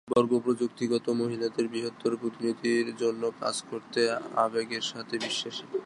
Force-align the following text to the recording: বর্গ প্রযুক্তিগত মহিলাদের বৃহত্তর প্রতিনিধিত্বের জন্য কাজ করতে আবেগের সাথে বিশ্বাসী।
বর্গ 0.07 0.31
প্রযুক্তিগত 0.39 1.05
মহিলাদের 1.21 1.65
বৃহত্তর 1.67 2.11
প্রতিনিধিত্বের 2.21 2.87
জন্য 2.95 3.23
কাজ 3.39 3.55
করতে 3.71 3.99
আবেগের 4.35 4.83
সাথে 4.91 5.15
বিশ্বাসী। 5.17 5.65